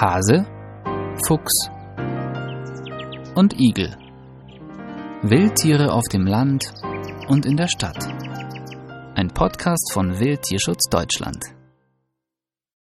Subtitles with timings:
[0.00, 0.46] Hase,
[1.26, 1.70] Fuchs
[3.34, 3.96] und Igel.
[5.22, 6.72] Wildtiere auf dem Land
[7.26, 8.06] und in der Stadt.
[9.16, 11.42] Ein Podcast von Wildtierschutz Deutschland.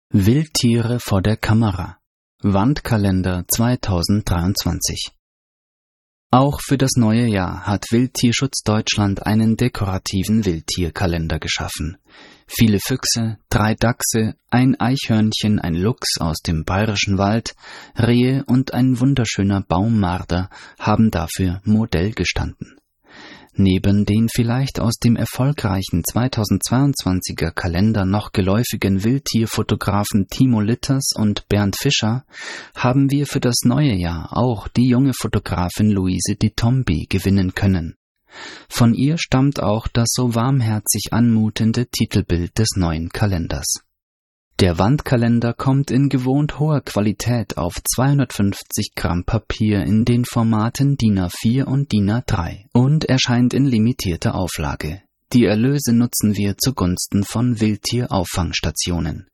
[0.10, 1.99] Wildtiere vor der Kamera.
[2.41, 5.11] Wandkalender 2023.
[6.34, 11.97] Auch für das neue Jahr hat Wildtierschutz Deutschland einen dekorativen Wildtierkalender geschaffen.
[12.47, 17.54] Viele Füchse, drei Dachse, ein Eichhörnchen, ein Luchs aus dem bayerischen Wald,
[17.96, 22.79] Rehe und ein wunderschöner Baummarder haben dafür Modell gestanden.
[23.56, 31.76] Neben den vielleicht aus dem erfolgreichen 2022er Kalender noch geläufigen Wildtierfotografen Timo Litters und Bernd
[31.78, 32.26] Fischer
[32.76, 37.95] haben wir für das neue Jahr auch die junge Fotografin Luise Di Tombi gewinnen können.
[38.70, 43.84] Von ihr stammt auch das so warmherzig anmutende Titelbild des neuen Kalenders.
[44.59, 51.20] Der Wandkalender kommt in gewohnt hoher Qualität auf 250 Gramm Papier in den Formaten DIN
[51.20, 55.02] A4 und DIN A3 und erscheint in limitierter Auflage.
[55.34, 59.28] Die Erlöse nutzen wir zugunsten von Wildtierauffangstationen.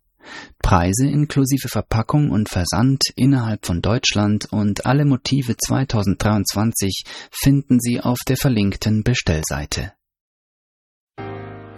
[0.60, 8.20] Preise inklusive Verpackung und Versand innerhalb von Deutschland und alle Motive 2023 finden Sie auf
[8.26, 9.92] der verlinkten Bestellseite.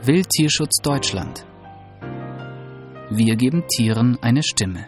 [0.03, 1.45] Wildtierschutz Deutschland
[3.14, 4.88] wir geben Tieren eine Stimme.